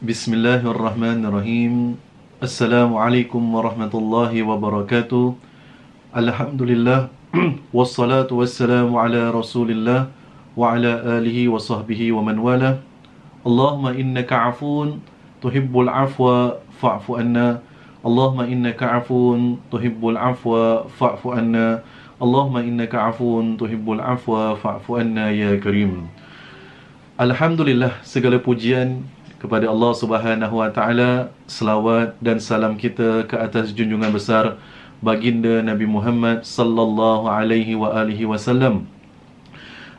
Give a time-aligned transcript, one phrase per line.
[0.00, 2.00] Bismillahirrahmanirrahim.
[2.40, 5.36] Assalamualaikum warahmatullahi wabarakatuh.
[6.16, 7.12] Alhamdulillah.
[7.76, 10.08] Wassalatu wassalamu ala rasulillah
[10.56, 12.80] wa ala alihi wa sahbihi wa man wala.
[13.44, 15.04] Allahumma innaka afun
[15.44, 17.60] tuhibbul afwa fa'fu anna.
[18.00, 21.84] Allahumma innaka afun tuhibbul afwa fa'fu anna.
[22.16, 26.08] Allahumma innaka afun tuhibbul afwa fa'fu anna ya karim.
[27.20, 29.04] Alhamdulillah segala pujian
[29.40, 34.60] kepada Allah Subhanahu wa taala, selawat dan salam kita ke atas junjungan besar
[35.00, 38.84] baginda Nabi Muhammad sallallahu alaihi wa alihi wasallam.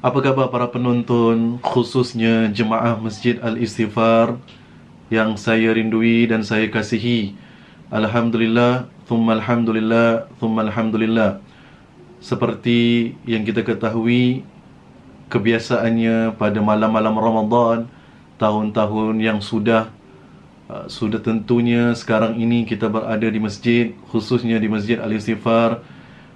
[0.05, 4.37] Apa khabar para penonton khususnya jemaah Masjid Al-Istighfar
[5.09, 7.33] yang saya rindui dan saya kasihi.
[7.89, 11.41] Alhamdulillah, thumma alhamdulillah, thumma alhamdulillah.
[12.21, 14.45] Seperti yang kita ketahui,
[15.33, 17.89] kebiasaannya pada malam-malam Ramadan
[18.41, 19.93] tahun-tahun yang sudah
[20.65, 25.85] uh, sudah tentunya sekarang ini kita berada di masjid khususnya di Masjid Al-Istighfar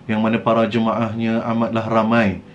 [0.05, 2.45] yang mana para jemaahnya amatlah ramai.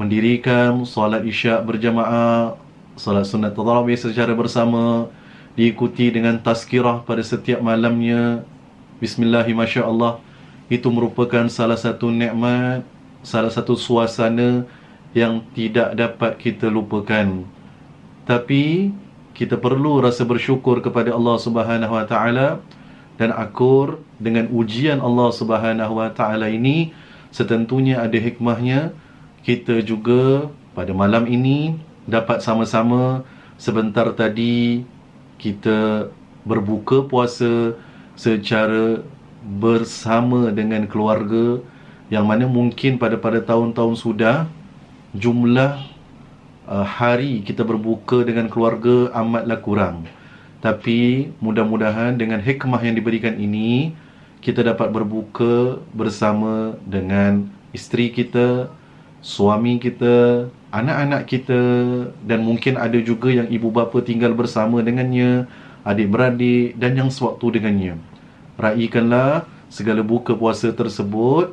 [0.00, 2.56] Mendirikan solat isyak berjamaah
[2.96, 5.12] solat sunat tarawih secara bersama
[5.52, 8.40] diikuti dengan tazkirah pada setiap malamnya.
[8.96, 10.24] Bismillahirrahmanirrahim
[10.72, 12.80] itu merupakan salah satu nikmat
[13.26, 14.62] salah satu suasana
[15.10, 17.55] yang tidak dapat kita lupakan.
[18.26, 18.90] Tapi
[19.38, 22.58] kita perlu rasa bersyukur kepada Allah Subhanahu Wa Taala
[23.16, 26.90] dan akur dengan ujian Allah Subhanahu Wa Taala ini
[27.30, 28.90] setentunya ada hikmahnya.
[29.46, 33.22] Kita juga pada malam ini dapat sama-sama
[33.54, 34.82] sebentar tadi
[35.38, 36.10] kita
[36.42, 37.78] berbuka puasa
[38.18, 39.06] secara
[39.46, 41.62] bersama dengan keluarga
[42.10, 44.50] yang mana mungkin pada pada tahun-tahun sudah
[45.14, 45.95] jumlah
[46.66, 49.96] uh, hari kita berbuka dengan keluarga amatlah kurang.
[50.60, 53.94] Tapi mudah-mudahan dengan hikmah yang diberikan ini
[54.42, 58.70] kita dapat berbuka bersama dengan isteri kita,
[59.22, 61.62] suami kita, anak-anak kita
[62.26, 65.46] dan mungkin ada juga yang ibu bapa tinggal bersama dengannya,
[65.86, 67.94] adik-beradik dan yang sewaktu dengannya.
[68.58, 71.52] Raikanlah segala buka puasa tersebut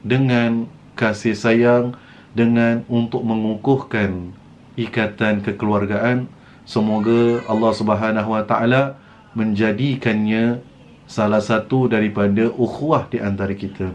[0.00, 0.64] dengan
[0.96, 1.98] kasih sayang
[2.32, 4.32] dengan untuk mengukuhkan
[4.78, 6.28] ikatan kekeluargaan.
[6.66, 8.98] Semoga Allah Subhanahu Wa Taala
[9.34, 10.62] menjadikannya
[11.10, 13.90] salah satu daripada ukhuwah di antara kita.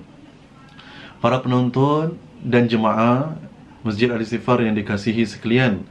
[1.24, 3.40] Para penonton dan jemaah
[3.86, 5.86] Masjid Al-Istighfar yang dikasihi sekalian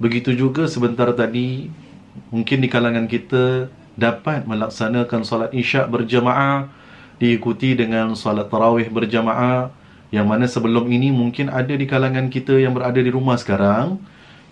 [0.00, 1.70] begitu juga sebentar tadi
[2.34, 6.66] mungkin di kalangan kita dapat melaksanakan solat isyak berjamaah
[7.22, 9.70] diikuti dengan solat tarawih berjamaah
[10.10, 14.02] yang mana sebelum ini mungkin ada di kalangan kita yang berada di rumah sekarang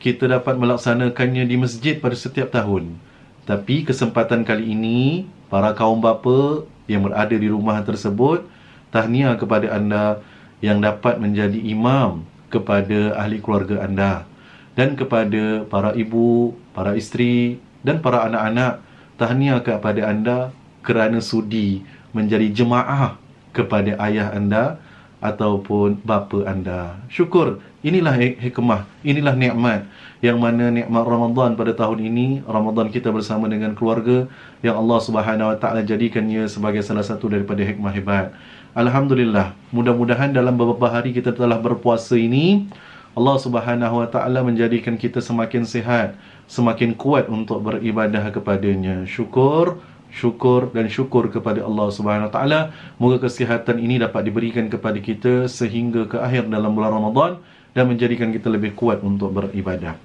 [0.03, 2.99] kita dapat melaksanakannya di masjid pada setiap tahun
[3.47, 8.43] tapi kesempatan kali ini para kaum bapa yang berada di rumah tersebut
[8.91, 10.19] tahniah kepada anda
[10.59, 14.27] yang dapat menjadi imam kepada ahli keluarga anda
[14.75, 18.83] dan kepada para ibu, para isteri dan para anak-anak
[19.17, 20.39] tahniah kepada anda
[20.83, 23.17] kerana sudi menjadi jemaah
[23.55, 24.83] kepada ayah anda
[25.23, 26.99] ataupun bapa anda.
[27.07, 27.63] Syukur.
[27.83, 29.91] Inilah hikmah, inilah nikmat
[30.23, 34.31] yang mana nikmat Ramadan pada tahun ini, Ramadan kita bersama dengan keluarga
[34.63, 38.31] yang Allah Subhanahu Wa Taala jadikannya sebagai salah satu daripada hikmah hebat.
[38.79, 39.59] Alhamdulillah.
[39.75, 42.71] Mudah-mudahan dalam beberapa hari kita telah berpuasa ini
[43.19, 46.15] Allah Subhanahu Wa Taala menjadikan kita semakin sihat,
[46.47, 49.03] semakin kuat untuk beribadah kepadanya.
[49.11, 49.83] Syukur
[50.13, 52.61] syukur dan syukur kepada Allah Subhanahu Wa Taala.
[53.03, 57.33] Moga kesihatan ini dapat diberikan kepada kita sehingga ke akhir dalam bulan Ramadan
[57.73, 59.97] dan menjadikan kita lebih kuat untuk beribadah.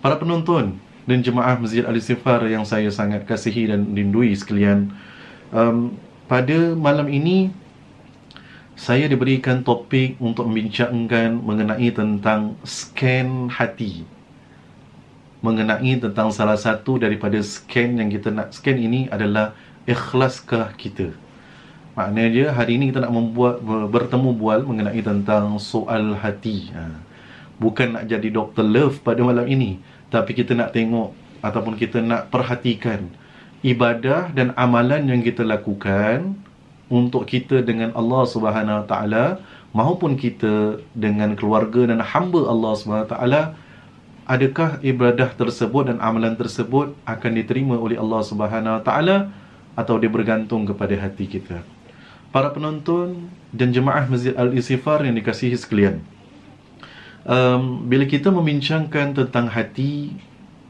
[0.00, 4.92] Para penonton dan jemaah Masjid Al-Istighfar yang saya sangat kasihi dan rindui sekalian,
[5.52, 5.92] um,
[6.24, 7.52] pada malam ini
[8.76, 14.08] saya diberikan topik untuk membincangkan mengenai tentang scan hati
[15.40, 19.56] mengenai tentang salah satu daripada scan yang kita nak scan ini adalah
[19.88, 21.16] ikhlaskah kita.
[21.98, 23.58] Maknanya dia hari ini kita nak membuat
[23.90, 26.70] bertemu bual mengenai tentang soal hati.
[26.70, 26.86] Ha.
[27.58, 28.62] Bukan nak jadi Dr.
[28.62, 33.10] Love pada malam ini, tapi kita nak tengok ataupun kita nak perhatikan
[33.60, 36.36] ibadah dan amalan yang kita lakukan
[36.88, 39.24] untuk kita dengan Allah Subhanahu Wa Taala
[39.76, 43.42] maupun kita dengan keluarga dan hamba Allah Subhanahu Wa Taala
[44.26, 49.16] adakah ibadah tersebut dan amalan tersebut akan diterima oleh Allah Subhanahu Wa Taala
[49.78, 51.62] atau dia bergantung kepada hati kita.
[52.30, 55.98] Para penonton dan jemaah Masjid Al-Istighfar yang dikasihi sekalian.
[57.26, 60.14] Um, bila kita membincangkan tentang hati,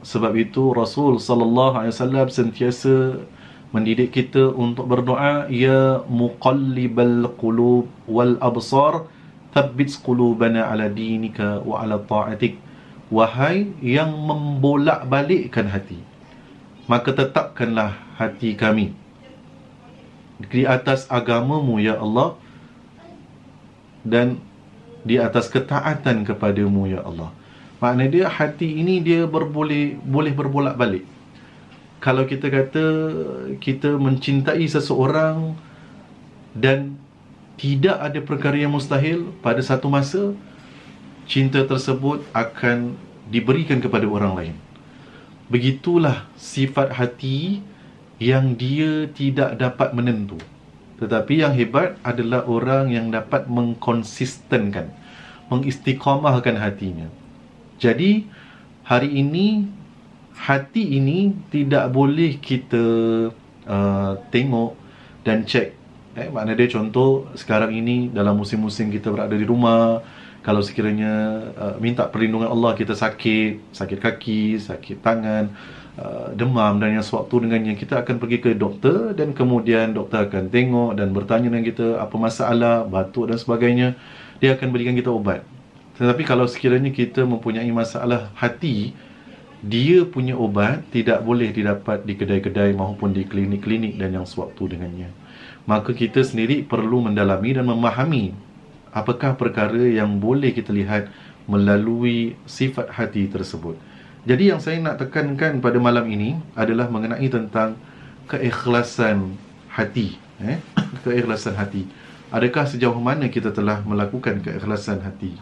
[0.01, 3.21] sebab itu Rasul sallallahu alaihi wasallam sentiasa
[3.71, 9.07] mendidik kita untuk berdoa ya muqallibal qulub wal absar
[9.55, 12.59] thabbit qulubana ala dinika wa ala ta'atik
[13.13, 16.03] wahai yang membolak-balikkan hati
[16.91, 18.91] maka tetapkanlah hati kami
[20.49, 22.41] di atas agamamu ya Allah
[24.01, 24.41] dan
[25.05, 27.33] di atas ketaatan kepadamu ya Allah.
[27.81, 31.05] Makna dia hati ini dia berboleh boleh berbolak-balik.
[32.01, 32.85] Kalau kita kata
[33.61, 35.53] kita mencintai seseorang
[36.57, 36.97] dan
[37.61, 40.33] tidak ada perkara yang mustahil pada satu masa
[41.29, 42.97] cinta tersebut akan
[43.29, 44.57] diberikan kepada orang lain.
[45.53, 47.61] Begitulah sifat hati
[48.21, 50.37] yang dia tidak dapat menentu.
[51.01, 54.93] Tetapi yang hebat adalah orang yang dapat mengkonsistenkan
[55.51, 57.09] mengistiqamahkan hatinya.
[57.83, 58.29] Jadi
[58.87, 59.67] hari ini
[60.37, 62.85] hati ini tidak boleh kita
[63.67, 64.79] uh, tengok
[65.27, 65.77] dan cek
[66.11, 70.03] eh makna dia contoh sekarang ini dalam musim-musim kita berada di rumah
[70.43, 71.13] kalau sekiranya
[71.55, 73.75] uh, minta perlindungan Allah kita sakit.
[73.75, 75.53] Sakit kaki sakit tangan
[76.01, 80.49] uh, demam dan yang sewaktu dengannya kita akan pergi ke doktor dan kemudian doktor akan
[80.49, 83.89] tengok dan bertanya dengan kita apa masalah batuk dan sebagainya
[84.41, 85.45] dia akan berikan kita ubat
[86.01, 88.97] tetapi kalau sekiranya kita mempunyai masalah hati
[89.61, 95.13] dia punya ubat tidak boleh didapat di kedai-kedai maupun di klinik-klinik dan yang sewaktu dengannya.
[95.69, 98.33] Maka kita sendiri perlu mendalami dan memahami
[98.97, 101.13] apakah perkara yang boleh kita lihat
[101.45, 103.77] melalui sifat hati tersebut.
[104.29, 107.81] Jadi yang saya nak tekankan pada malam ini adalah mengenai tentang
[108.29, 109.37] keikhlasan
[109.73, 110.21] hati.
[110.45, 110.61] Eh?
[111.05, 111.89] keikhlasan hati.
[112.31, 115.35] Adakah sejauh mana kita telah melakukan keikhlasan hati?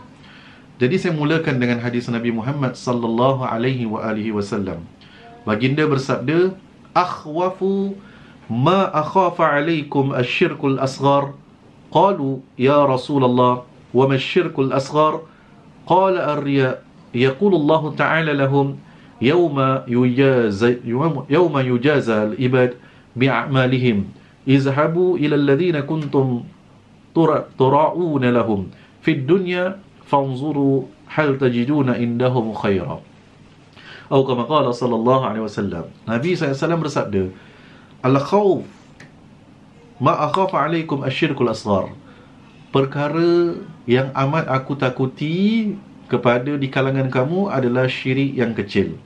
[0.78, 4.86] Jadi saya mulakan dengan hadis Nabi Muhammad sallallahu alaihi wa alihi wasallam.
[5.42, 6.54] Baginda bersabda,
[6.94, 7.98] "Akhwafu
[8.46, 11.34] ma akhafa alaikum asy-syirkul asghar."
[11.90, 15.26] Qalu, "Ya Rasulullah, wa ma asy-syirkul asghar?"
[15.82, 16.87] Qala ar-riya.
[17.14, 18.76] Yaqulu Allah Ta'ala lahum,
[19.20, 22.76] "Yawma yujaza yawma yujaza al-ibad
[23.16, 24.06] bi'amalihim.
[24.48, 26.46] Izhabu ila alladhina kuntum
[27.12, 28.70] tura'una lahum
[29.04, 29.76] fi ad-dunya
[30.08, 33.00] fanzuru hal tajiduna indahum khaira
[34.08, 37.28] atau kama qala sallallahu alaihi wasallam nabi SAW bersabda
[38.00, 38.64] al khawf
[40.00, 41.92] ma akhaf alaikum asyirkul asghar.
[42.68, 43.56] Perkara
[43.88, 45.76] yang amat aku takuti
[46.08, 48.96] kepada di kalangan kamu adalah syirik yang kecil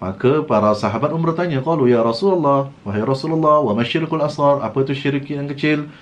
[0.00, 4.64] Maka para sahabat pun bertanya, "Qalu ya Rasulullah, wahai Rasulullah, wa masyirkul asghar?
[4.64, 5.92] Apa itu syirik yang kecil?"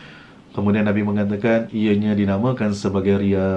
[0.55, 3.51] Kemudian Nabi mengatakan ianya dinamakan sebagai riya.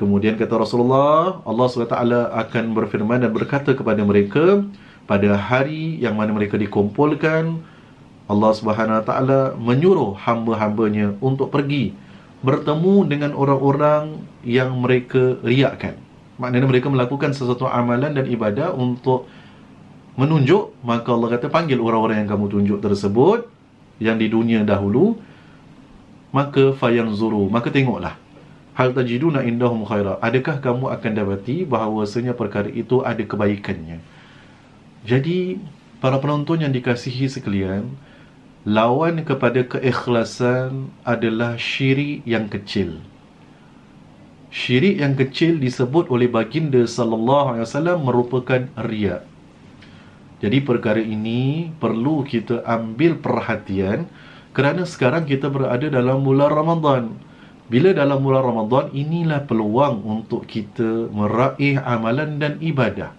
[0.00, 1.92] Kemudian kata Rasulullah, Allah SWT
[2.32, 4.64] akan berfirman dan berkata kepada mereka
[5.04, 7.60] pada hari yang mana mereka dikumpulkan,
[8.24, 11.92] Allah Subhanahu Wa Taala menyuruh hamba-hambanya untuk pergi
[12.40, 15.96] bertemu dengan orang-orang yang mereka riakkan.
[16.40, 19.28] Maknanya mereka melakukan sesuatu amalan dan ibadah untuk
[20.16, 23.44] menunjuk, maka Allah kata panggil orang-orang yang kamu tunjuk tersebut
[24.00, 25.20] yang di dunia dahulu
[26.30, 27.50] maka fayanzuru.
[27.50, 28.16] Maka tengoklah
[28.74, 30.16] hal tajiduna indahum khaira.
[30.22, 34.00] Adakah kamu akan dapati bahawasanya perkara itu ada kebaikannya?
[35.04, 35.60] Jadi
[36.00, 37.92] para penonton yang dikasihi sekalian
[38.68, 43.00] lawan kepada keikhlasan adalah syirik yang kecil
[44.52, 49.24] syirik yang kecil disebut oleh baginda sallallahu alaihi wasallam merupakan riya
[50.40, 54.08] jadi perkara ini perlu kita ambil perhatian
[54.56, 57.04] kerana sekarang kita berada dalam bulan Ramadan.
[57.70, 63.14] Bila dalam bulan Ramadan, inilah peluang untuk kita meraih amalan dan ibadah.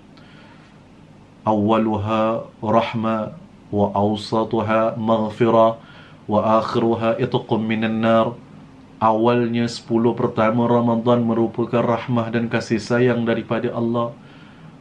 [1.47, 3.31] Awaluha rahma
[3.71, 5.79] maghfirah
[6.27, 8.35] wa akhiruha itqum minan nar.
[9.01, 14.13] Awalnya 10 pertama Ramadan merupakan rahmah dan kasih sayang daripada Allah.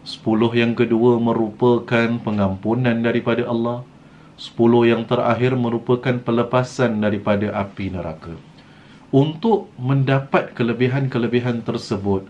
[0.04, 0.20] 10
[0.52, 3.88] yang kedua merupakan pengampunan daripada Allah.
[4.40, 8.32] Sepuluh yang terakhir merupakan pelepasan daripada api neraka.
[9.12, 12.24] Untuk mendapat kelebihan-kelebihan tersebut,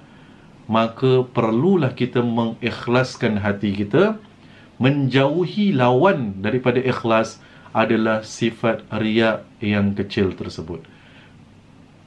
[0.67, 4.19] maka perlulah kita mengikhlaskan hati kita.
[4.81, 7.37] Menjauhi lawan daripada ikhlas
[7.77, 10.81] adalah sifat riak yang kecil tersebut.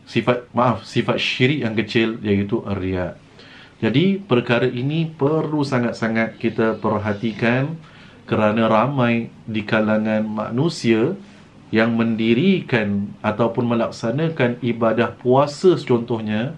[0.09, 3.15] Sifat, maaf, sifat syirik yang kecil iaitu riak.
[3.79, 7.77] Jadi perkara ini perlu sangat-sangat kita perhatikan
[8.23, 11.15] kerana ramai di kalangan manusia
[11.73, 16.53] yang mendirikan ataupun melaksanakan ibadah puasa contohnya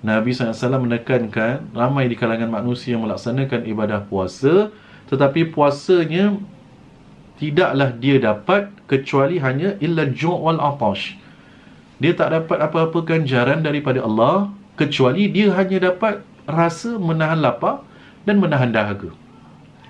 [0.00, 4.72] Nabi SAW menekankan ramai di kalangan manusia yang melaksanakan ibadah puasa
[5.10, 6.38] tetapi puasanya
[7.42, 11.18] tidaklah dia dapat kecuali hanya illa ju' wal atash.
[11.98, 17.84] Dia tak dapat apa-apa ganjaran daripada Allah kecuali dia hanya dapat rasa menahan lapar
[18.24, 19.12] dan menahan dahaga.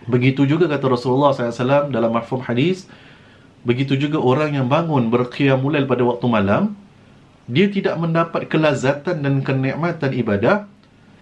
[0.09, 2.89] Begitu juga kata Rasulullah SAW dalam mahfum hadis,
[3.62, 6.75] begitu juga orang yang bangun berqiyamulail pada waktu malam,
[7.50, 10.57] dia tidak mendapat kelazatan dan kenikmatan ibadah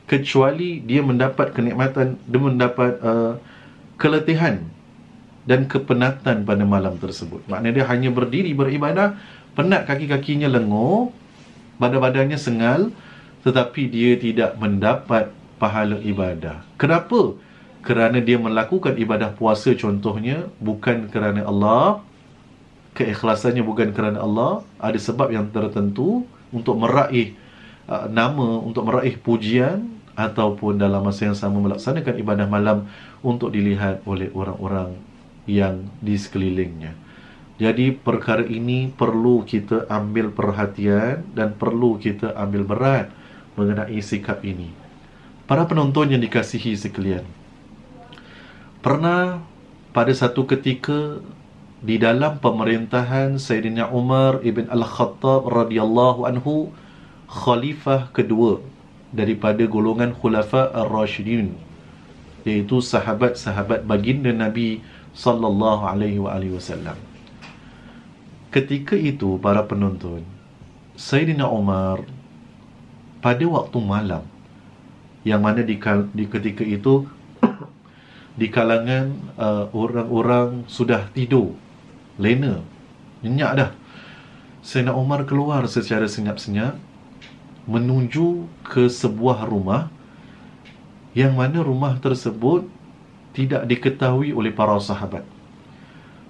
[0.09, 3.37] kecuali dia mendapat kenikmatan dia mendapat uh,
[3.99, 4.64] keletihan
[5.45, 7.45] dan kepenatan pada malam tersebut.
[7.50, 9.19] Maknanya dia hanya berdiri beribadah,
[9.59, 11.11] penat kaki-kakinya lengur,
[11.83, 12.95] badan-badannya sengal,
[13.43, 16.62] tetapi dia tidak mendapat pahala ibadah.
[16.78, 17.35] Kenapa?
[17.83, 22.05] Kerana dia melakukan ibadah puasa contohnya bukan kerana Allah,
[22.99, 27.38] keikhlasannya bukan kerana Allah ada sebab yang tertentu untuk meraih
[27.87, 32.91] uh, nama untuk meraih pujian ataupun dalam masa yang sama melaksanakan ibadah malam
[33.23, 34.99] untuk dilihat oleh orang-orang
[35.47, 36.99] yang di sekelilingnya.
[37.63, 43.07] Jadi perkara ini perlu kita ambil perhatian dan perlu kita ambil berat
[43.55, 44.75] mengenai sikap ini.
[45.47, 47.23] Para penonton yang dikasihi sekalian.
[48.83, 49.43] Pernah
[49.91, 51.19] pada satu ketika
[51.79, 56.71] di dalam pemerintahan Sayyidina Umar ibn Al-Khattab radhiyallahu anhu
[57.27, 58.63] khalifah kedua
[59.15, 61.57] daripada golongan khulafa ar-rasyidin
[62.45, 64.85] iaitu sahabat-sahabat baginda Nabi
[65.17, 66.97] sallallahu alaihi wa alihi wasallam.
[68.49, 70.25] Ketika itu para penonton
[70.97, 72.00] Sayyidina Umar
[73.21, 74.25] pada waktu malam
[75.27, 75.77] yang mana di,
[76.17, 77.05] di ketika itu
[78.41, 81.53] di kalangan uh, orang-orang sudah tidur
[82.17, 82.65] lena
[83.21, 83.71] nyenyak dah.
[84.65, 86.88] Sayyidina Umar keluar secara senyap-senyap
[87.69, 89.93] menuju ke sebuah rumah
[91.13, 92.65] yang mana rumah tersebut
[93.37, 95.23] tidak diketahui oleh para sahabat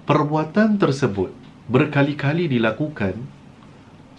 [0.03, 1.31] perbuatan tersebut
[1.71, 3.15] berkali-kali dilakukan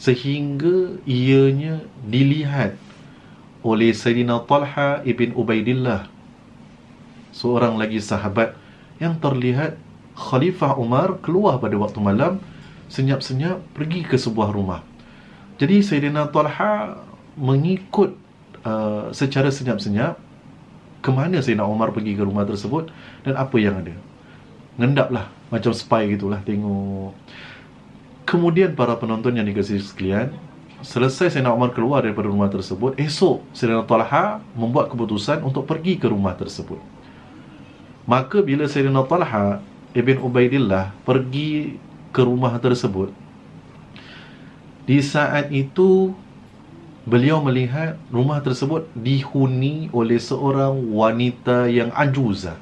[0.01, 2.79] sehingga ianya dilihat
[3.61, 6.09] oleh Sayyidina Talha ibn Ubaidillah
[7.37, 8.57] seorang lagi sahabat
[8.97, 9.77] yang terlihat
[10.17, 12.41] Khalifah Umar keluar pada waktu malam
[12.91, 14.83] senyap-senyap pergi ke sebuah rumah.
[15.61, 16.99] Jadi Sayyidina Talha
[17.39, 18.17] mengikut
[18.65, 20.19] uh, secara senyap-senyap
[21.01, 22.93] ke mana Sayyidina Umar pergi ke rumah tersebut
[23.25, 23.97] dan apa yang ada.
[24.77, 27.17] Ngendaplah macam spy gitulah tengok.
[28.29, 30.37] Kemudian para penonton yang dikasihi sekalian,
[30.85, 36.07] selesai Sayyidina Umar keluar daripada rumah tersebut, esok Sayyidina Talha membuat keputusan untuk pergi ke
[36.07, 36.79] rumah tersebut.
[38.05, 43.11] Maka bila Sayyidina Talha Ibn Ubaidillah pergi ke rumah tersebut
[44.91, 46.11] di saat itu
[47.11, 52.55] beliau melihat rumah tersebut dihuni oleh seorang wanita yang ajuza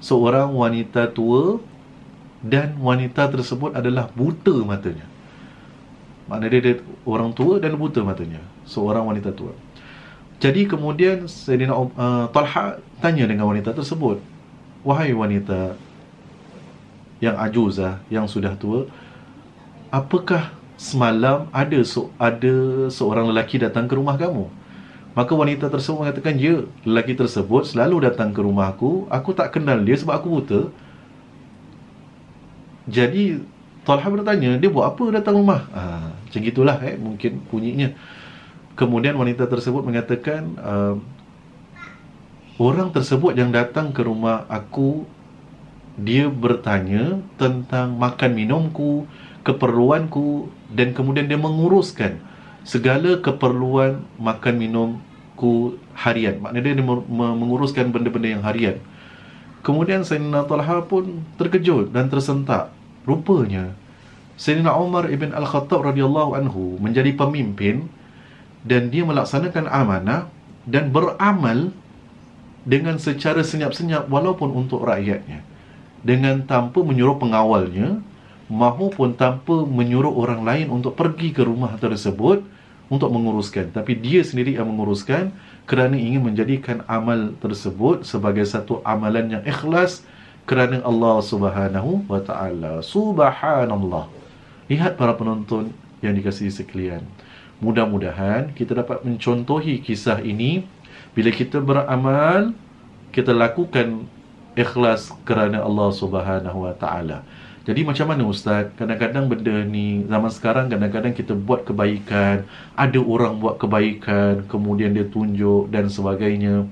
[0.00, 1.60] seorang wanita tua
[2.44, 5.06] dan wanita tersebut adalah buta matanya.
[6.30, 6.74] Maknanya dia, dia
[7.06, 8.42] orang tua dan buta matanya.
[8.66, 9.54] Seorang wanita tua.
[10.36, 14.20] Jadi kemudian Sayyidina uh, Talha tanya dengan wanita tersebut
[14.84, 15.74] wahai wanita
[17.24, 18.84] yang ajuzah yang sudah tua
[19.88, 24.48] apakah semalam ada so, ada seorang lelaki datang ke rumah kamu.
[25.16, 29.32] Maka wanita tersebut mengatakan ya lelaki tersebut selalu datang ke rumahku aku.
[29.32, 30.60] Tak kenal dia sebab aku buta.
[32.86, 33.40] Jadi
[33.86, 35.64] Talha bertanya dia buat apa datang rumah?
[35.72, 37.96] Ha, macam gitulah eh, mungkin bunyinya.
[38.76, 41.00] Kemudian wanita tersebut mengatakan uh,
[42.60, 45.08] orang tersebut yang datang ke rumah aku
[45.96, 49.08] dia bertanya tentang makan minumku,
[49.46, 52.18] keperluanku dan kemudian dia menguruskan
[52.66, 56.42] segala keperluan makan minumku harian.
[56.42, 58.82] Maknanya dia menguruskan benda-benda yang harian.
[59.62, 62.74] Kemudian Sayyidina Talha pun terkejut dan tersentak.
[63.06, 63.70] Rupanya
[64.34, 67.86] Sayyidina Umar ibn Al-Khattab radhiyallahu anhu menjadi pemimpin
[68.66, 70.26] dan dia melaksanakan amanah
[70.66, 71.70] dan beramal
[72.66, 75.46] dengan secara senyap-senyap walaupun untuk rakyatnya
[76.02, 78.02] dengan tanpa menyuruh pengawalnya
[78.46, 82.46] maupun tanpa menyuruh orang lain untuk pergi ke rumah tersebut
[82.86, 83.74] untuk menguruskan.
[83.74, 85.34] Tapi dia sendiri yang menguruskan
[85.66, 90.06] kerana ingin menjadikan amal tersebut sebagai satu amalan yang ikhlas
[90.46, 92.78] kerana Allah Subhanahu wa taala.
[92.86, 94.06] Subhanallah.
[94.70, 97.02] Lihat para penonton yang dikasihi sekalian.
[97.58, 100.62] Mudah-mudahan kita dapat mencontohi kisah ini.
[101.18, 102.54] Bila kita beramal
[103.10, 104.06] kita lakukan
[104.54, 107.26] ikhlas kerana Allah Subhanahu wa taala.
[107.66, 108.70] Jadi macam mana Ustaz?
[108.78, 112.46] Kadang-kadang benda ni zaman sekarang kadang-kadang kita buat kebaikan,
[112.78, 116.70] ada orang buat kebaikan, kemudian dia tunjuk dan sebagainya.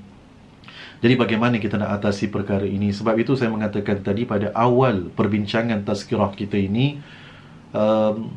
[1.02, 2.94] Jadi bagaimana kita nak atasi perkara ini?
[2.94, 7.02] Sebab itu saya mengatakan tadi pada awal perbincangan tazkirah kita ini
[7.74, 8.30] um,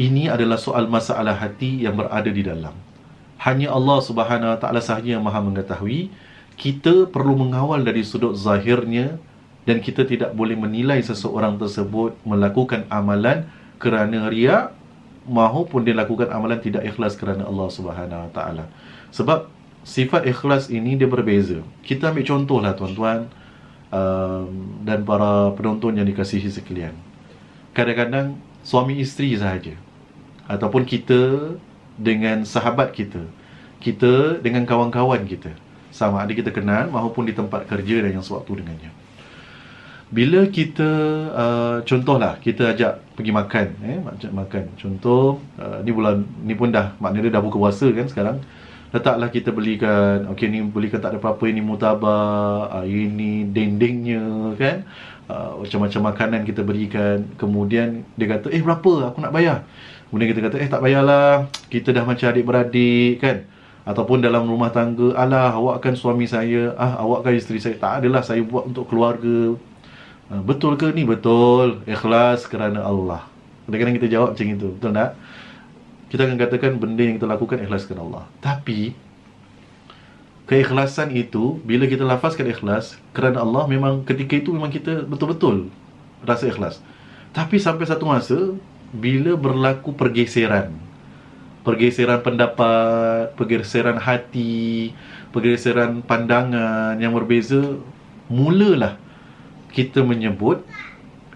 [0.00, 2.72] ini adalah soal masalah hati yang berada di dalam.
[3.44, 6.08] Hanya Allah Subhanahu Wa Taala sahaja yang Maha mengetahui.
[6.56, 9.20] Kita perlu mengawal dari sudut zahirnya
[9.68, 13.44] dan kita tidak boleh menilai seseorang tersebut melakukan amalan
[13.76, 14.72] kerana riak
[15.28, 18.64] maupun dia lakukan amalan tidak ikhlas kerana Allah Subhanahu Wa Taala.
[19.12, 19.52] Sebab
[19.84, 21.60] sifat ikhlas ini dia berbeza.
[21.84, 23.28] Kita ambil contohlah tuan-tuan
[23.92, 24.48] um,
[24.84, 26.96] dan para penonton yang dikasihi sekalian.
[27.76, 29.76] Kadang-kadang suami isteri sahaja
[30.48, 31.54] ataupun kita
[32.00, 33.22] dengan sahabat kita,
[33.78, 35.52] kita dengan kawan-kawan kita,
[35.92, 38.99] sama ada kita kenal maupun di tempat kerja dan yang sewaktu dengannya
[40.10, 40.90] bila kita
[41.30, 44.64] uh, contohlah kita ajak pergi makan eh ajak makan.
[44.74, 48.36] Contoh uh, ni bulan ni pun dah maknanya dah buka puasa kan sekarang.
[48.90, 54.82] Letaklah kita belikan okey ni belikan tak ada apa-apa ini mutabak uh, ini dindingnya kan.
[55.30, 57.22] Uh, macam-macam makanan kita berikan.
[57.38, 59.14] Kemudian dia kata eh berapa?
[59.14, 59.62] Aku nak bayar.
[60.10, 63.46] Kemudian kita kata eh tak bayarlah kita dah macam adik-beradik kan?
[63.86, 67.78] Ataupun dalam rumah tangga alah awak kan suami saya ah awak kan isteri saya.
[67.78, 69.54] Tak adalah saya buat untuk keluarga
[70.30, 71.02] betul ke ni?
[71.02, 71.82] Betul.
[71.90, 73.26] Ikhlas kerana Allah.
[73.66, 74.68] Kadang-kadang kita jawab macam itu.
[74.78, 75.10] Betul tak?
[76.10, 78.24] Kita akan katakan benda yang kita lakukan ikhlas kerana Allah.
[78.42, 78.98] Tapi,
[80.50, 85.70] keikhlasan itu, bila kita lafazkan ikhlas kerana Allah, memang ketika itu memang kita betul-betul
[86.26, 86.82] rasa ikhlas.
[87.30, 88.58] Tapi sampai satu masa,
[88.90, 90.74] bila berlaku pergeseran,
[91.62, 94.90] pergeseran pendapat, pergeseran hati,
[95.30, 97.78] pergeseran pandangan yang berbeza,
[98.26, 98.98] mulalah
[99.70, 100.66] kita menyebut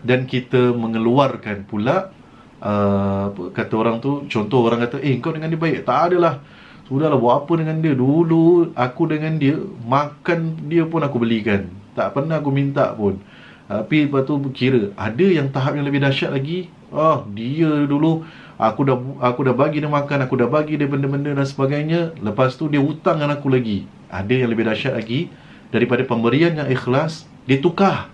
[0.05, 2.12] dan kita mengeluarkan pula
[2.61, 5.85] uh, kata orang tu contoh orang kata eh kau dengan dia baik?
[5.88, 6.41] Tak adalah.
[6.85, 7.97] Sudahlah buat apa dengan dia?
[7.97, 9.57] Dulu aku dengan dia
[9.88, 11.73] makan dia pun aku belikan.
[11.97, 13.17] Tak pernah aku minta pun.
[13.64, 16.68] Tapi lepas tu kira ada yang tahap yang lebih dahsyat lagi?
[16.92, 18.29] Oh dia dulu
[18.61, 22.12] aku dah aku dah bagi dia makan aku dah bagi dia benda-benda dan sebagainya.
[22.20, 23.88] Lepas tu dia hutang dengan aku lagi.
[24.12, 25.33] Ada yang lebih dahsyat lagi
[25.73, 28.13] daripada pemberian yang ikhlas dia tukar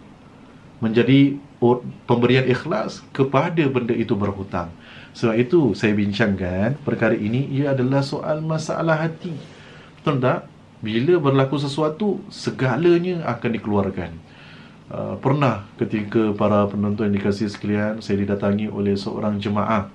[0.80, 1.36] menjadi
[2.08, 4.72] pemberian ikhlas kepada benda itu berhutang.
[5.12, 9.36] Sebab itu saya bincangkan perkara ini ia adalah soal masalah hati.
[10.00, 10.48] Betul tak?
[10.80, 14.10] Bila berlaku sesuatu, segalanya akan dikeluarkan.
[14.90, 19.92] Uh, pernah ketika para penonton yang dikasih sekalian, saya didatangi oleh seorang jemaah.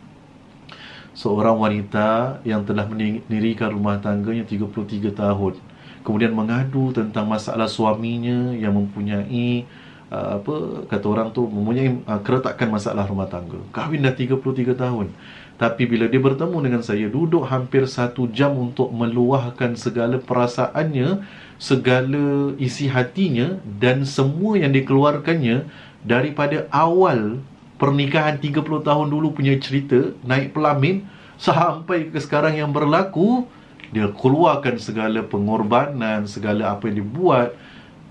[1.18, 5.58] Seorang wanita yang telah mendirikan rumah tangganya 33 tahun.
[6.06, 9.66] Kemudian mengadu tentang masalah suaminya yang mempunyai
[10.12, 10.56] uh, apa
[10.90, 13.58] kata orang tu mempunyai uh, keretakan masalah rumah tangga.
[13.72, 15.10] Kahwin dah 33 tahun.
[15.56, 21.24] Tapi bila dia bertemu dengan saya, duduk hampir satu jam untuk meluahkan segala perasaannya,
[21.56, 25.64] segala isi hatinya dan semua yang dikeluarkannya
[26.04, 27.40] daripada awal
[27.80, 31.08] pernikahan 30 tahun dulu punya cerita, naik pelamin,
[31.40, 33.48] sampai ke sekarang yang berlaku,
[33.92, 37.56] dia keluarkan segala pengorbanan, segala apa yang dibuat,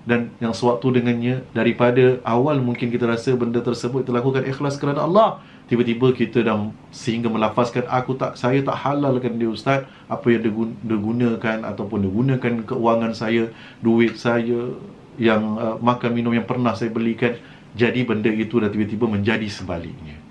[0.05, 5.01] dan yang sewaktu dengannya daripada awal mungkin kita rasa benda tersebut kita lakukan ikhlas kerana
[5.01, 9.89] Allah tiba-tiba kita dah sehingga melafazkan aku tak saya tak halalkan dia ustaz.
[10.05, 13.49] Apa yang dia gunakan ataupun dia gunakan keuangan saya
[13.81, 14.77] duit saya
[15.17, 17.33] yang uh, makan minum yang pernah saya belikan
[17.73, 20.21] jadi benda itu dah tiba-tiba menjadi sebaliknya.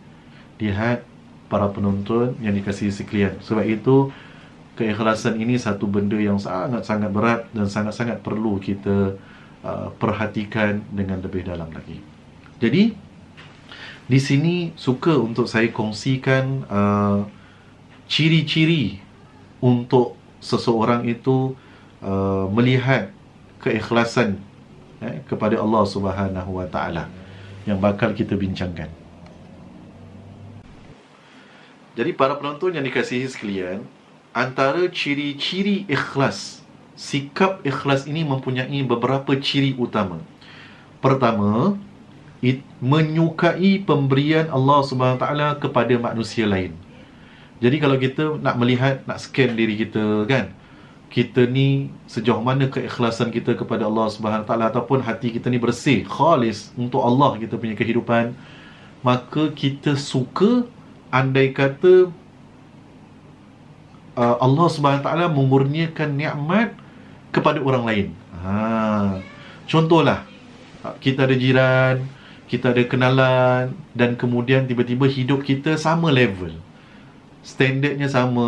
[0.62, 1.02] Lihat
[1.50, 3.42] para penonton yang dikasihi sekalian.
[3.42, 4.14] Sebab itu
[4.78, 9.18] keikhlasan ini satu benda yang sangat-sangat berat dan sangat-sangat perlu kita
[9.64, 11.96] Uh, perhatikan dengan lebih dalam lagi.
[12.60, 12.92] Jadi
[14.04, 17.24] di sini suka untuk saya kongsikan uh,
[18.04, 19.00] ciri-ciri
[19.64, 21.56] untuk seseorang itu
[22.04, 23.08] uh, melihat
[23.64, 24.36] keikhlasan
[25.00, 27.08] eh, kepada Allah Subhanahu Wa Taala
[27.64, 28.92] yang bakal kita bincangkan.
[31.96, 33.80] Jadi para penonton yang dikasihi sekalian,
[34.36, 36.60] antara ciri-ciri ikhlas
[36.94, 40.22] sikap ikhlas ini mempunyai beberapa ciri utama.
[41.02, 41.76] Pertama,
[42.40, 46.72] it, menyukai pemberian Allah Subhanahu taala kepada manusia lain.
[47.58, 50.54] Jadi kalau kita nak melihat, nak scan diri kita kan,
[51.10, 56.02] kita ni sejauh mana keikhlasan kita kepada Allah Subhanahu taala ataupun hati kita ni bersih,
[56.06, 58.34] khalis untuk Allah kita punya kehidupan,
[59.02, 60.66] maka kita suka
[61.14, 62.10] andai kata
[64.18, 66.83] uh, Allah Subhanahu taala memurniakan nikmat
[67.34, 68.06] kepada orang lain.
[68.46, 69.18] Ha.
[69.66, 70.22] Contohlah,
[71.02, 72.06] kita ada jiran,
[72.46, 76.54] kita ada kenalan dan kemudian tiba-tiba hidup kita sama level.
[77.44, 78.46] Standardnya sama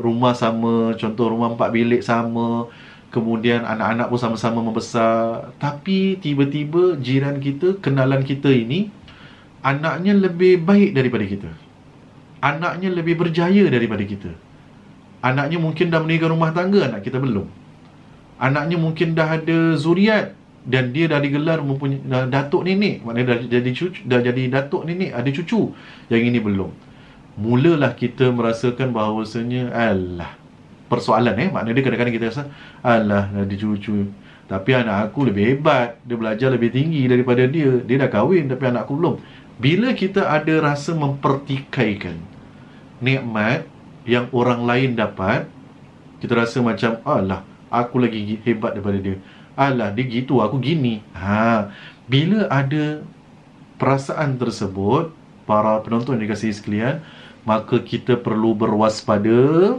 [0.00, 2.66] rumah sama contoh rumah empat bilik sama
[3.14, 5.52] kemudian anak-anak pun sama-sama membesar.
[5.60, 8.90] Tapi tiba-tiba jiran kita kenalan kita ini
[9.60, 11.50] anaknya lebih baik daripada kita.
[12.40, 14.32] Anaknya lebih berjaya daripada kita.
[15.20, 17.59] Anaknya mungkin dah menikah rumah tangga anak kita belum
[18.40, 20.32] anaknya mungkin dah ada zuriat
[20.64, 22.00] dan dia dah digelar mempunyai
[22.32, 23.04] datuk nenek.
[23.04, 25.76] Maknanya dah jadi cucu dah jadi datuk nenek ada cucu.
[26.08, 26.70] Yang ini belum.
[27.40, 30.36] Mulalah kita merasakan bahawasanya alah.
[30.88, 31.48] Persoalan eh.
[31.52, 32.44] Maknanya dia kadang-kadang kita rasa
[32.80, 34.08] alah dah cucu.
[34.50, 36.00] Tapi anak aku lebih hebat.
[36.02, 37.80] Dia belajar lebih tinggi daripada dia.
[37.84, 39.14] Dia dah kahwin tapi anak aku belum.
[39.60, 42.16] Bila kita ada rasa mempertikaikan
[43.00, 43.68] nikmat
[44.04, 45.48] yang orang lain dapat
[46.20, 49.16] kita rasa macam alah aku lagi hebat daripada dia.
[49.54, 51.00] Alah dia gitu aku gini.
[51.14, 51.70] Ha
[52.10, 53.06] bila ada
[53.78, 55.14] perasaan tersebut
[55.46, 57.00] para penonton yang dikasihi sekalian
[57.46, 59.78] maka kita perlu berwaspada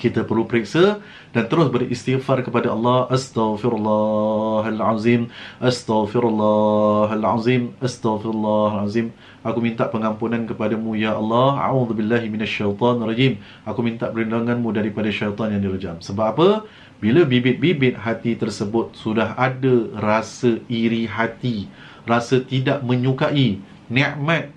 [0.00, 1.04] kita perlu periksa
[1.36, 3.04] dan terus beristighfar kepada Allah.
[3.12, 5.28] Astaghfirullahalazim
[5.60, 9.12] astaghfirullahalazim astaghfirullahalazim.
[9.44, 11.60] Aku minta pengampunan kepadamu ya Allah.
[11.68, 16.00] A'udzubillahi minasyaitonirrajim aku minta perlindunganmu daripada syaitan yang direjam.
[16.00, 16.64] Sebab apa
[17.00, 21.66] bila bibit-bibit hati tersebut sudah ada rasa iri hati
[22.04, 24.52] rasa tidak menyukai nikmat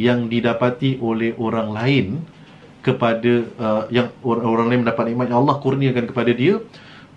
[0.00, 2.06] yang didapati oleh orang lain
[2.80, 6.62] kepada uh, yang orang, orang lain mendapat nikmat yang Allah kurniakan kepada dia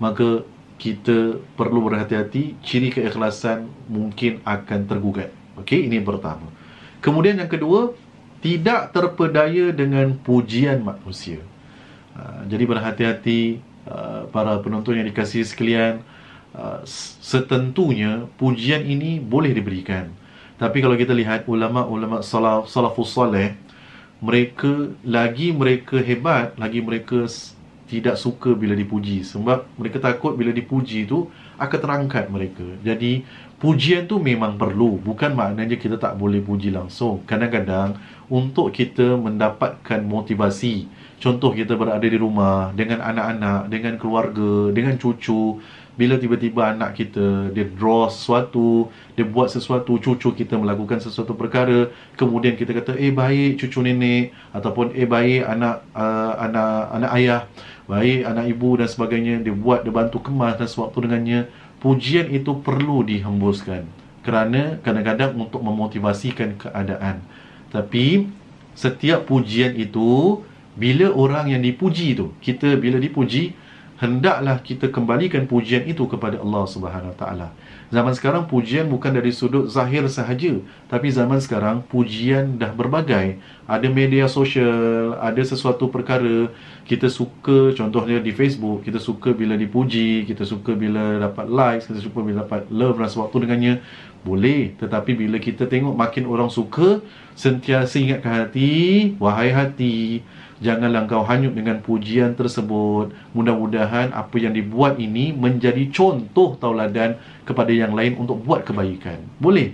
[0.02, 0.44] maka
[0.82, 5.30] kita perlu berhati-hati ciri keikhlasan mungkin akan tergugat.
[5.62, 6.50] Okey ini yang pertama.
[7.06, 7.94] Kemudian yang kedua
[8.42, 11.38] tidak terpedaya dengan pujian manusia.
[12.18, 16.06] Uh, jadi berhati-hati uh, para penonton yang dikasihi sekalian
[16.58, 16.82] uh,
[17.22, 20.12] setentunya pujian ini boleh diberikan
[20.62, 23.58] tapi kalau kita lihat ulama-ulama salaf salafus soleh,
[24.22, 27.26] mereka lagi mereka hebat, lagi mereka
[27.90, 31.26] tidak suka bila dipuji sebab mereka takut bila dipuji itu
[31.58, 32.62] akan terangkat mereka.
[32.86, 33.26] Jadi
[33.58, 37.26] pujian tu memang perlu, bukan maknanya kita tak boleh puji langsung.
[37.26, 37.98] Kadang-kadang
[38.30, 40.86] untuk kita mendapatkan motivasi,
[41.22, 45.62] contoh kita berada di rumah dengan anak-anak, dengan keluarga, dengan cucu,
[45.94, 51.92] bila tiba-tiba anak kita dia draw sesuatu dia buat sesuatu cucu kita melakukan sesuatu perkara
[52.16, 57.42] kemudian kita kata eh baik cucu nenek ataupun eh baik anak uh, anak anak ayah
[57.92, 59.44] baik anak ibu dan sebagainya.
[59.44, 61.52] Dia buat dia bantu kemas dan sewaktu dengannya.
[61.84, 63.84] Pujian itu perlu dihembuskan
[64.24, 67.26] kerana kadang-kadang untuk memotivasikan keadaan.
[67.74, 68.32] Tapi
[68.78, 70.40] setiap pujian itu
[70.78, 73.56] bila orang yang dipuji tu kita bila dipuji
[74.02, 77.54] hendaklah kita kembalikan pujian itu kepada Allah Subhanahu taala.
[77.94, 80.58] Zaman sekarang pujian bukan dari sudut zahir sahaja,
[80.90, 83.38] tapi zaman sekarang pujian dah berbagai.
[83.70, 86.50] Ada media sosial, ada sesuatu perkara
[86.90, 92.02] kita suka contohnya di Facebook, kita suka bila dipuji, kita suka bila dapat likes, kita
[92.02, 93.74] suka bila dapat love dan sewaktu dengannya.
[94.22, 97.02] Boleh, tetapi bila kita tengok makin orang suka,
[97.34, 100.22] sentiasa ingatkan hati, wahai hati,
[100.62, 103.10] Janganlah kau hanyut dengan pujian tersebut.
[103.34, 107.18] Mudah-mudahan apa yang dibuat ini menjadi contoh tauladan
[107.50, 109.18] kepada yang lain untuk buat kebaikan.
[109.42, 109.74] Boleh.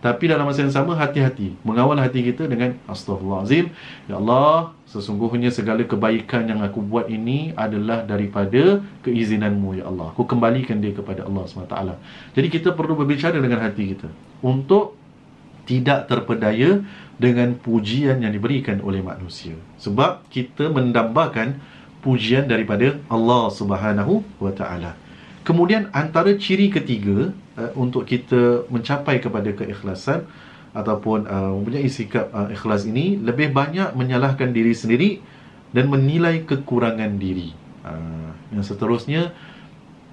[0.00, 3.68] Tapi dalam masa yang sama hati-hati mengawal hati kita dengan astagfirullahalazim.
[4.08, 10.16] Ya Allah, sesungguhnya segala kebaikan yang aku buat ini adalah daripada keizinanmu ya Allah.
[10.16, 11.76] Aku kembalikan dia kepada Allah SWT.
[12.32, 14.08] Jadi kita perlu berbicara dengan hati kita
[14.40, 14.96] untuk
[15.70, 16.82] tidak terpedaya
[17.14, 19.54] dengan pujian yang diberikan oleh manusia.
[19.78, 21.62] Sebab kita mendambakan
[22.02, 24.98] pujian daripada Allah Subhanahu wa taala.
[25.46, 30.26] Kemudian antara ciri ketiga uh, untuk kita mencapai kepada keikhlasan
[30.74, 35.10] ataupun uh, mempunyai sikap uh, ikhlas ini lebih banyak menyalahkan diri sendiri
[35.70, 37.54] dan menilai kekurangan diri.
[37.86, 39.30] Uh, yang seterusnya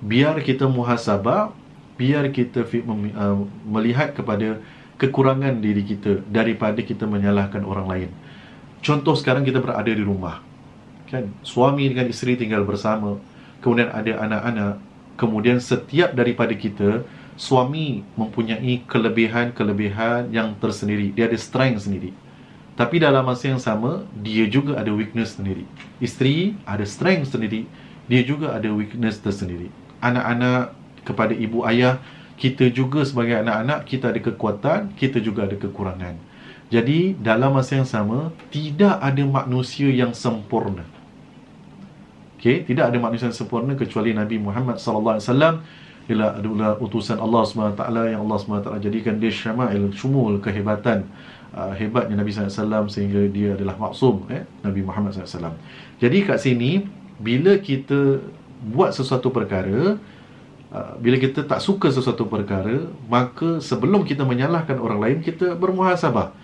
[0.03, 1.55] biar kita muhasabah,
[1.97, 4.61] biar kita uh, melihat kepada
[4.97, 8.09] kekurangan diri kita daripada kita menyalahkan orang lain.
[8.81, 10.41] Contoh sekarang kita berada di rumah.
[11.07, 11.31] Kan?
[11.41, 13.17] Suami dengan isteri tinggal bersama.
[13.61, 14.75] Kemudian ada anak-anak.
[15.17, 17.01] Kemudian setiap daripada kita,
[17.37, 21.13] suami mempunyai kelebihan-kelebihan yang tersendiri.
[21.13, 22.13] Dia ada strength sendiri.
[22.77, 25.65] Tapi dalam masa yang sama, dia juga ada weakness sendiri.
[25.97, 27.65] Isteri ada strength sendiri.
[28.05, 29.73] Dia juga ada weakness tersendiri.
[29.97, 31.97] Anak-anak kepada ibu ayah
[32.37, 36.15] kita juga sebagai anak-anak kita ada kekuatan, kita juga ada kekurangan.
[36.69, 40.85] Jadi dalam masa yang sama tidak ada manusia yang sempurna.
[42.37, 45.55] Okey, tidak ada manusia yang sempurna kecuali Nabi Muhammad sallallahu alaihi wasallam
[46.07, 51.03] ialah adalah utusan Allah SWT yang Allah SWT jadikan dia syama'il syumul kehebatan
[51.51, 54.47] uh, hebatnya Nabi SAW sehingga dia adalah maksum eh?
[54.63, 55.51] Nabi Muhammad SAW
[55.99, 56.87] jadi kat sini
[57.19, 58.23] bila kita
[58.71, 59.99] buat sesuatu perkara
[60.99, 66.35] bila kita tak suka sesuatu perkara maka sebelum kita menyalahkan orang lain kita bermuhasabah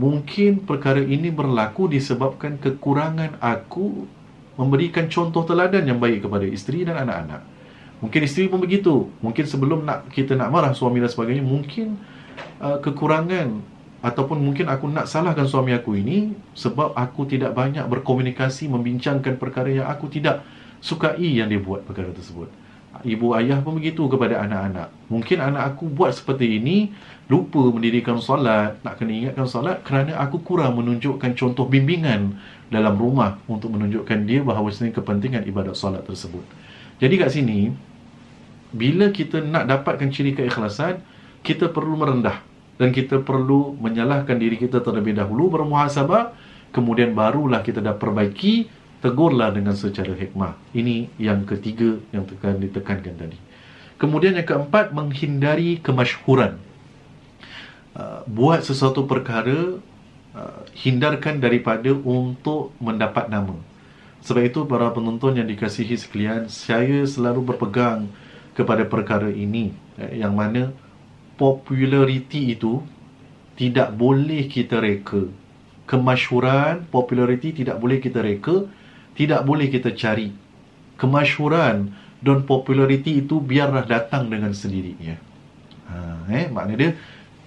[0.00, 4.08] mungkin perkara ini berlaku disebabkan kekurangan aku
[4.56, 7.56] memberikan contoh teladan yang baik kepada isteri dan anak-anak
[7.96, 9.08] Mungkin isteri pun begitu.
[9.24, 11.96] Mungkin sebelum nak kita nak marah suami dan sebagainya, mungkin
[12.60, 13.64] uh, kekurangan
[14.04, 19.72] ataupun mungkin aku nak salahkan suami aku ini sebab aku tidak banyak berkomunikasi membincangkan perkara
[19.72, 20.44] yang aku tidak
[20.84, 22.52] sukai yang dia buat perkara tersebut.
[23.04, 24.88] Ibu ayah pun begitu kepada anak-anak.
[25.10, 26.94] Mungkin anak aku buat seperti ini,
[27.26, 32.38] lupa mendirikan solat, nak kena ingatkan solat kerana aku kurang menunjukkan contoh bimbingan
[32.70, 36.42] dalam rumah untuk menunjukkan dia bahawa ini kepentingan ibadat solat tersebut.
[37.02, 37.74] Jadi kat sini
[38.72, 41.00] bila kita nak dapatkan ciri keikhlasan,
[41.40, 42.42] kita perlu merendah
[42.76, 46.36] dan kita perlu menyalahkan diri kita terlebih dahulu bermuhasabah,
[46.74, 48.68] kemudian barulah kita dah perbaiki,
[49.04, 50.56] tegurlah dengan secara hikmah.
[50.72, 53.38] Ini yang ketiga yang tekan ditekankan tadi.
[53.96, 56.60] Kemudian yang keempat menghindari kemasyhuran.
[57.96, 59.80] Uh, buat sesuatu perkara
[60.36, 63.56] uh, hindarkan daripada untuk mendapat nama.
[64.20, 68.10] Sebab itu para penonton yang dikasihi sekalian, saya selalu berpegang
[68.58, 70.74] kepada perkara ini eh, yang mana
[71.38, 72.82] populariti itu
[73.54, 75.30] tidak boleh kita reka.
[75.86, 78.66] Kemasyhuran, populariti tidak boleh kita reka,
[79.16, 80.30] tidak boleh kita cari.
[80.96, 85.16] Kemasyhuran dan populariti itu biarlah datang dengan sendirinya.
[85.86, 85.96] Ha,
[86.32, 86.90] eh, maknanya dia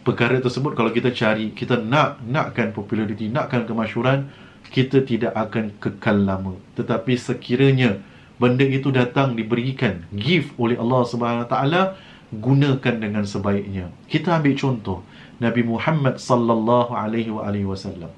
[0.06, 4.30] perkara tersebut kalau kita cari, kita nak nakkan populariti, nakkan kemasyhuran,
[4.70, 6.54] kita tidak akan kekal lama.
[6.78, 7.98] Tetapi sekiranya
[8.38, 11.98] benda itu datang diberikan gift oleh Allah Subhanahu Taala,
[12.30, 13.90] gunakan dengan sebaiknya.
[14.06, 15.02] Kita ambil contoh
[15.42, 18.14] Nabi Muhammad sallallahu alaihi wasallam.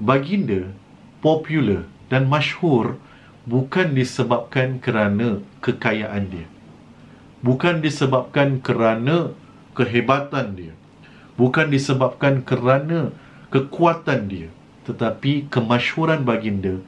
[0.00, 0.64] Baginda
[1.20, 2.98] popular dan masyhur
[3.46, 6.48] bukan disebabkan kerana kekayaan dia.
[7.40, 9.32] Bukan disebabkan kerana
[9.72, 10.74] kehebatan dia.
[11.40, 13.14] Bukan disebabkan kerana
[13.48, 14.50] kekuatan dia
[14.90, 16.80] tetapi kemasyhuran baginda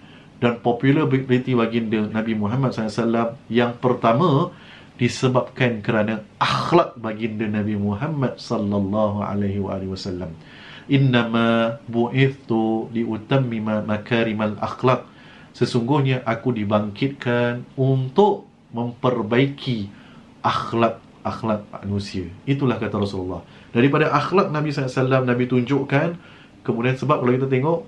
[0.42, 4.50] dan populariti baginda Nabi Muhammad SAW yang pertama
[4.98, 10.34] disebabkan kerana akhlak baginda Nabi Muhammad sallallahu alaihi wasallam.
[10.90, 15.06] Innama bu'ithtu liutammima makarimal akhlak.
[15.52, 19.88] Sesungguhnya aku dibangkitkan untuk memperbaiki
[20.40, 22.26] akhlak akhlak manusia.
[22.48, 23.46] Itulah kata Rasulullah.
[23.70, 26.18] Daripada akhlak Nabi SAW, Nabi tunjukkan
[26.62, 27.78] Kemudian sebab kalau kita tengok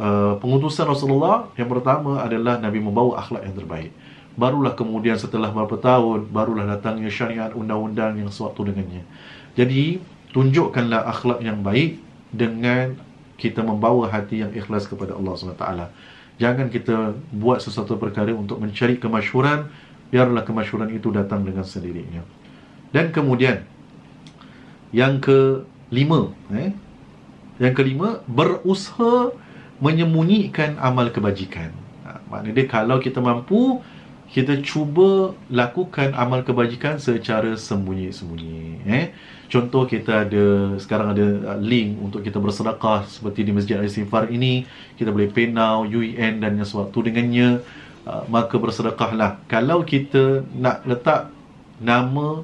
[0.00, 3.92] uh, pengutusan Rasulullah yang pertama adalah Nabi membawa akhlak yang terbaik.
[4.34, 9.04] Barulah kemudian setelah beberapa tahun barulah datangnya syariat undang-undang yang sewaktu dengannya.
[9.54, 10.02] Jadi
[10.34, 12.02] tunjukkanlah akhlak yang baik
[12.34, 12.98] dengan
[13.38, 15.66] kita membawa hati yang ikhlas kepada Allah SWT.
[16.34, 19.70] Jangan kita buat sesuatu perkara untuk mencari kemasyuran,
[20.10, 22.26] biarlah kemasyuran itu datang dengan sendirinya.
[22.90, 23.62] Dan kemudian
[24.94, 26.74] yang kelima, eh,
[27.58, 29.34] yang kelima, berusaha
[29.82, 31.74] menyembunyikan amal kebajikan.
[32.06, 33.82] Ha, maknanya dia kalau kita mampu,
[34.32, 38.82] kita cuba lakukan amal kebajikan secara sembunyi-sembunyi.
[38.88, 39.14] Eh?
[39.46, 44.66] Contoh kita ada, sekarang ada uh, link untuk kita bersedekah seperti di Masjid Al-Istighfar ini.
[44.98, 47.62] Kita boleh pay now, UEN dan yang sewaktu dengannya.
[48.04, 49.40] Uh, maka bersedekahlah.
[49.46, 51.32] Kalau kita nak letak
[51.78, 52.42] nama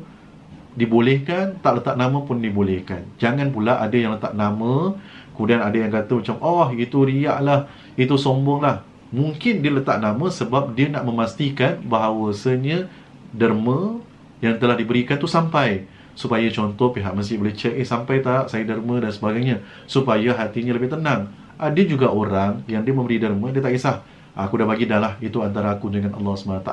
[0.79, 3.05] dibolehkan, tak letak nama pun dibolehkan.
[3.19, 4.95] Jangan pula ada yang letak nama,
[5.35, 7.67] kemudian ada yang kata macam, oh itu riak lah,
[7.99, 8.87] itu sombong lah.
[9.11, 12.87] Mungkin dia letak nama sebab dia nak memastikan bahawasanya
[13.35, 13.99] derma
[14.39, 15.87] yang telah diberikan tu sampai.
[16.15, 19.67] Supaya contoh pihak masjid boleh cek, eh sampai tak saya derma dan sebagainya.
[19.91, 21.31] Supaya hatinya lebih tenang.
[21.59, 23.99] Ada juga orang yang dia memberi derma, dia tak kisah.
[24.39, 26.71] Aku dah bagi dah lah Itu antara aku dengan Allah SWT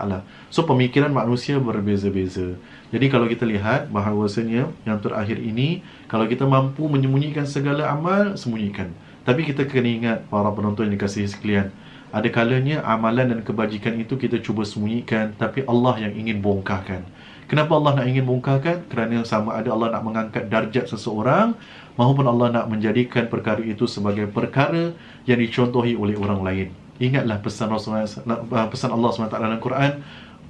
[0.54, 2.54] So pemikiran manusia berbeza-beza
[2.94, 8.94] Jadi kalau kita lihat bahawasanya Yang terakhir ini Kalau kita mampu menyembunyikan segala amal Sembunyikan
[9.26, 11.74] Tapi kita kena ingat Para penonton yang dikasihi sekalian
[12.12, 17.04] Ada kalanya amalan dan kebajikan itu Kita cuba sembunyikan Tapi Allah yang ingin bongkarkan
[17.48, 18.88] Kenapa Allah nak ingin bongkarkan?
[18.92, 21.56] Kerana sama ada Allah nak mengangkat darjat seseorang
[22.00, 24.96] Maupun Allah nak menjadikan perkara itu sebagai perkara
[25.28, 26.68] Yang dicontohi oleh orang lain.
[26.98, 30.02] Ingatlah pesan Rasulullah uh, pesan Allah SWT dalam Quran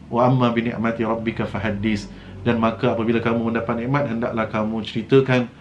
[0.08, 2.08] wa amma bi ni'mati rabbika fahaddis.
[2.48, 5.52] Dan maka apabila kamu mendapat nikmat hendaklah kamu ceritakan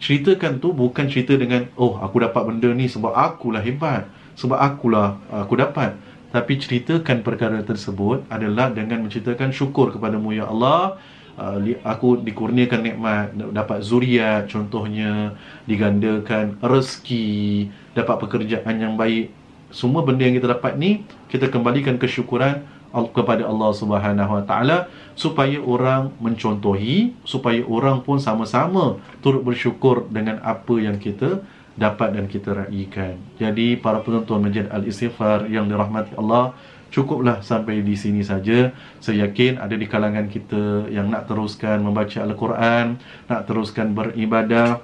[0.00, 4.08] ceritakan tu bukan cerita dengan oh aku dapat benda ni sebab akulah hebat
[4.40, 5.92] sebab akulah uh, aku dapat.
[6.32, 10.96] Tapi ceritakan perkara tersebut adalah dengan menceritakan syukur kepadamu ya Allah.
[11.36, 15.36] Uh, aku dikurniakan nikmat dapat zuriat contohnya
[15.68, 19.28] digandakan rezeki dapat pekerjaan yang baik.
[19.70, 25.62] Semua benda yang kita dapat ni kita kembalikan kesyukuran kepada Allah Subhanahu Wa Taala supaya
[25.62, 31.38] orang mencontohi supaya orang pun sama-sama turut bersyukur dengan apa yang kita
[31.80, 33.16] dapat dan kita raikan.
[33.40, 36.52] Jadi para penonton Masjid Al-Istighfar yang dirahmati Allah
[36.90, 38.74] Cukuplah sampai di sini saja.
[38.98, 42.98] Saya yakin ada di kalangan kita yang nak teruskan membaca Al-Quran,
[43.30, 44.82] nak teruskan beribadah,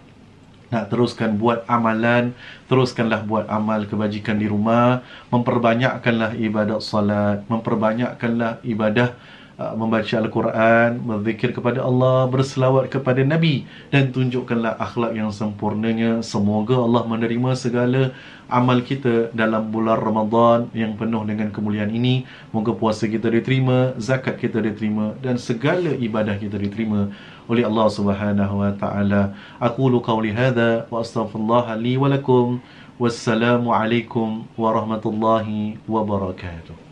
[0.70, 2.30] nak teruskan buat amalan,
[2.70, 5.02] teruskanlah buat amal kebajikan di rumah,
[5.34, 9.18] memperbanyakkanlah ibadat salat, memperbanyakkanlah ibadah
[9.56, 16.20] membaca Al-Quran, berzikir kepada Allah, berselawat kepada Nabi dan tunjukkanlah akhlak yang sempurnanya.
[16.20, 18.12] Semoga Allah menerima segala
[18.52, 22.28] amal kita dalam bulan Ramadan yang penuh dengan kemuliaan ini.
[22.52, 27.08] Moga puasa kita diterima, zakat kita diterima dan segala ibadah kita diterima
[27.48, 29.32] oleh Allah Subhanahu wa taala.
[29.56, 32.60] Aku lu qauli hadza wa astaghfirullah li wa lakum.
[32.96, 36.85] Wassalamualaikum warahmatullahi wabarakatuh.